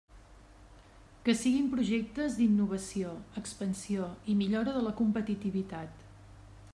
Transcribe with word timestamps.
Que 1.27 1.35
siguin 1.41 1.67
projectes 1.73 2.37
d'innovació, 2.39 3.13
expansió 3.43 4.07
i 4.35 4.39
millora 4.43 4.77
de 4.79 4.85
la 4.89 4.97
competitivitat. 5.03 6.05